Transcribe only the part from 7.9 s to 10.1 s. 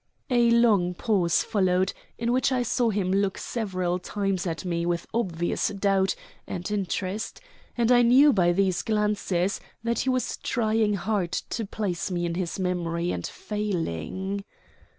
I knew by these glances that he